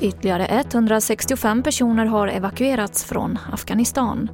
Ytterligare 0.00 0.46
165 0.46 1.62
personer 1.62 2.06
har 2.06 2.28
evakuerats 2.28 3.04
från 3.04 3.38
Afghanistan. 3.52 4.30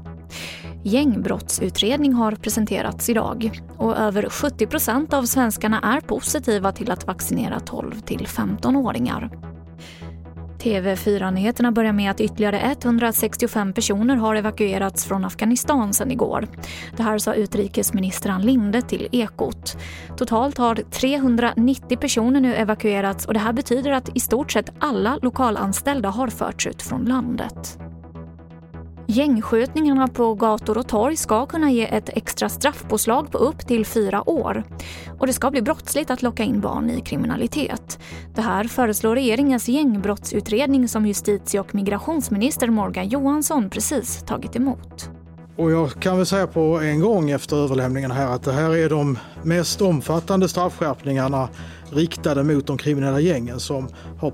Gängbrottsutredning 0.84 2.12
har 2.12 2.32
presenterats 2.32 3.08
idag 3.08 3.60
och 3.78 3.96
över 3.96 4.28
70 4.28 4.66
procent 4.66 5.14
av 5.14 5.22
svenskarna 5.24 5.80
är 5.80 6.00
positiva 6.00 6.72
till 6.72 6.90
att 6.90 7.06
vaccinera 7.06 7.60
12 7.60 8.00
till 8.00 8.26
15-åringar. 8.26 9.51
TV4-nyheterna 10.62 11.72
börjar 11.72 11.92
med 11.92 12.10
att 12.10 12.20
ytterligare 12.20 12.60
165 12.60 13.72
personer 13.72 14.16
har 14.16 14.34
evakuerats 14.34 15.04
från 15.04 15.24
Afghanistan 15.24 15.94
sedan 15.94 16.10
igår. 16.10 16.48
Det 16.96 17.02
här 17.02 17.18
sa 17.18 17.34
utrikesminister 17.34 18.30
Ann 18.30 18.42
Linde 18.42 18.82
till 18.82 19.08
Ekot. 19.12 19.76
Totalt 20.16 20.58
har 20.58 20.74
390 20.74 21.98
personer 21.98 22.40
nu 22.40 22.54
evakuerats 22.54 23.26
och 23.26 23.34
det 23.34 23.40
här 23.40 23.52
betyder 23.52 23.90
att 23.90 24.16
i 24.16 24.20
stort 24.20 24.52
sett 24.52 24.72
alla 24.78 25.18
lokalanställda 25.22 26.08
har 26.08 26.28
förts 26.28 26.66
ut 26.66 26.82
från 26.82 27.04
landet. 27.04 27.78
Gängskjutningarna 29.06 30.08
på 30.08 30.34
gator 30.34 30.78
och 30.78 30.88
torg 30.88 31.16
ska 31.16 31.46
kunna 31.46 31.70
ge 31.70 31.94
ett 31.94 32.08
extra 32.08 32.48
straffpåslag 32.48 33.30
på 33.30 33.38
upp 33.38 33.66
till 33.66 33.86
fyra 33.86 34.28
år. 34.28 34.64
Och 35.18 35.26
det 35.26 35.32
ska 35.32 35.50
bli 35.50 35.62
brottsligt 35.62 36.10
att 36.10 36.22
locka 36.22 36.42
in 36.42 36.60
barn 36.60 36.90
i 36.90 37.00
kriminalitet. 37.00 37.98
Det 38.34 38.42
här 38.42 38.64
föreslår 38.64 39.14
regeringens 39.14 39.68
gängbrottsutredning 39.68 40.88
som 40.88 41.06
justitie 41.06 41.60
och 41.60 41.74
migrationsminister 41.74 42.68
Morgan 42.68 43.08
Johansson 43.08 43.70
precis 43.70 44.22
tagit 44.22 44.56
emot. 44.56 45.10
Och 45.56 45.72
jag 45.72 45.90
kan 45.90 46.16
väl 46.16 46.26
säga 46.26 46.46
på 46.46 46.80
en 46.80 47.00
gång 47.00 47.30
efter 47.30 47.56
överlämningen 47.56 48.10
här 48.10 48.26
att 48.26 48.42
det 48.42 48.52
här 48.52 48.76
är 48.76 48.88
de 48.88 49.18
mest 49.42 49.82
omfattande 49.82 50.48
straffskärpningarna 50.48 51.48
riktade 51.90 52.44
mot 52.44 52.66
de 52.66 52.78
kriminella 52.78 53.20
gängen 53.20 53.60
som 53.60 53.88
har 54.18 54.30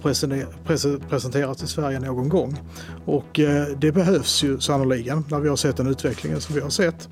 presenterats 1.08 1.62
i 1.62 1.66
Sverige 1.66 2.00
någon 2.00 2.28
gång. 2.28 2.56
Och 3.04 3.40
eh, 3.40 3.66
det 3.66 3.92
behövs 3.92 4.42
ju 4.42 4.60
sannoliken 4.60 5.24
när 5.30 5.40
vi 5.40 5.48
har 5.48 5.56
sett 5.56 5.76
den 5.76 5.86
utvecklingen 5.86 6.40
som 6.40 6.54
vi 6.54 6.60
har 6.60 6.70
sett. 6.70 7.08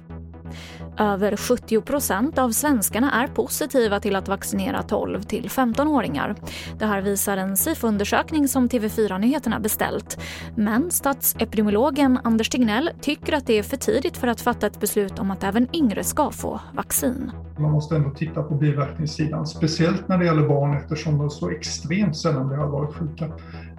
Över 0.98 1.36
70 1.36 1.80
procent 1.80 2.38
av 2.38 2.50
svenskarna 2.50 3.12
är 3.12 3.26
positiva 3.26 4.00
till 4.00 4.16
att 4.16 4.28
vaccinera 4.28 4.82
12 4.82 5.22
till 5.22 5.48
15-åringar. 5.48 6.34
Det 6.78 6.86
här 6.86 7.00
visar 7.00 7.36
en 7.36 7.56
SIFO-undersökning 7.56 8.48
som 8.48 8.68
TV4 8.68 9.18
Nyheterna 9.18 9.60
beställt. 9.60 10.18
Men 10.56 10.90
statsepidemiologen 10.90 12.18
Anders 12.24 12.48
Tegnell 12.48 12.90
tycker 13.00 13.32
att 13.32 13.46
det 13.46 13.58
är 13.58 13.62
för 13.62 13.76
tidigt 13.76 14.16
för 14.16 14.26
att 14.26 14.40
fatta 14.40 14.66
ett 14.66 14.80
beslut 14.80 15.18
om 15.18 15.30
att 15.30 15.44
även 15.44 15.76
yngre 15.76 16.04
ska 16.04 16.30
få 16.30 16.60
vaccin. 16.74 17.32
Man 17.58 17.70
måste 17.70 17.96
ändå 17.96 18.10
titta 18.10 18.42
på 18.42 18.54
biverkningssidan, 18.54 19.46
speciellt 19.46 20.08
när 20.08 20.18
det 20.18 20.24
gäller 20.24 20.48
barn 20.48 20.76
eftersom 20.76 21.18
de 21.18 21.30
så 21.30 21.50
extremt 21.50 22.16
sällan 22.16 22.48
blir 22.48 22.58
allvarligt 22.58 22.94
sjuka. 22.94 23.24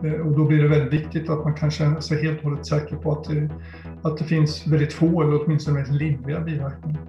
Eh, 0.04 0.28
och 0.28 0.38
då 0.38 0.46
blir 0.46 0.64
det 0.64 0.68
väldigt 0.68 0.94
viktigt 0.94 1.30
att 1.30 1.44
man 1.44 1.54
kan 1.54 1.72
känna 1.72 2.02
sig 2.02 2.24
helt 2.24 2.38
och 2.38 2.44
hållet 2.44 2.66
säker 2.66 2.96
på 2.96 3.12
att 3.12 3.24
det, 3.24 3.50
att 4.02 4.18
det 4.18 4.24
finns 4.24 4.68
väldigt 4.68 4.94
få 4.94 5.22
eller 5.22 5.46
åtminstone 5.46 5.78
väldigt 5.78 6.02
lindriga 6.02 6.40
biverkningar. 6.40 7.02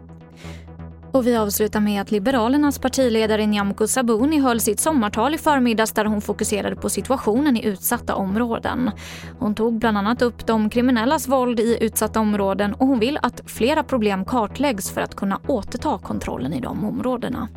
Och 1.13 1.27
vi 1.27 1.37
avslutar 1.37 1.81
med 1.81 2.03
att 2.03 2.11
Liberalernas 2.11 2.79
partiledare 2.79 3.47
Nyamko 3.47 3.87
Sabuni 3.87 4.41
höll 4.41 4.61
sitt 4.61 4.81
sommartal 4.81 5.35
i 5.35 5.39
förmiddags 5.39 5.93
där 5.93 6.05
hon 6.05 6.21
fokuserade 6.21 6.77
på 6.77 6.89
situationen 6.89 7.57
i 7.57 7.65
utsatta 7.65 8.15
områden. 8.15 8.91
Hon 9.39 9.55
tog 9.55 9.79
bland 9.79 9.99
annat 9.99 10.23
upp 10.23 10.47
de 10.47 10.71
kriminellas 10.71 11.29
våld 11.29 11.61
i 11.61 11.79
utsatta 11.81 12.21
områden 12.21 12.75
och 12.75 12.87
hon 12.87 12.99
vill 12.99 13.19
att 13.23 13.43
flera 13.47 13.83
problem 13.83 14.25
kartläggs 14.25 14.91
för 14.91 15.01
att 15.01 15.17
kunna 15.17 15.41
återta 15.47 15.99
kontrollen 15.99 16.53
i 16.53 16.61
de 16.61 16.85
områdena. 16.85 17.49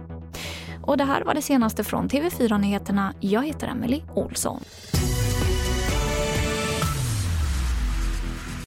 Och 0.81 0.97
det 0.97 1.03
här 1.03 1.23
var 1.23 1.33
det 1.33 1.41
senaste 1.41 1.83
från 1.83 2.09
TV4 2.09 2.57
Nyheterna. 2.57 3.13
Jag 3.19 3.45
heter 3.45 3.67
Emily 3.67 4.01
Olsson. 4.15 4.59